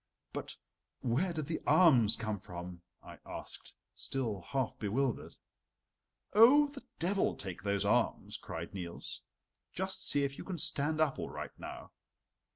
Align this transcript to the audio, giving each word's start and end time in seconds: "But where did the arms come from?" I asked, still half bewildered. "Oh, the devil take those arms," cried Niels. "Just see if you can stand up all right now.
"But 0.33 0.57
where 1.01 1.31
did 1.31 1.45
the 1.45 1.61
arms 1.67 2.15
come 2.15 2.39
from?" 2.39 2.81
I 3.03 3.19
asked, 3.23 3.75
still 3.93 4.41
half 4.41 4.75
bewildered. 4.79 5.37
"Oh, 6.33 6.69
the 6.69 6.81
devil 6.97 7.35
take 7.35 7.61
those 7.61 7.85
arms," 7.85 8.35
cried 8.37 8.73
Niels. 8.73 9.21
"Just 9.73 10.03
see 10.09 10.23
if 10.23 10.39
you 10.39 10.43
can 10.43 10.57
stand 10.57 10.99
up 10.99 11.19
all 11.19 11.29
right 11.29 11.51
now. 11.59 11.91